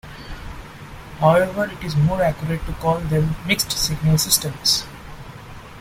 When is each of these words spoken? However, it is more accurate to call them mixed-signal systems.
However, 1.19 1.65
it 1.65 1.83
is 1.83 1.95
more 1.95 2.23
accurate 2.23 2.65
to 2.65 2.73
call 2.73 2.97
them 3.01 3.35
mixed-signal 3.45 4.17
systems. 4.17 4.87